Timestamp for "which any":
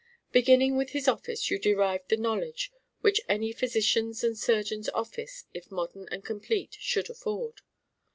3.01-3.51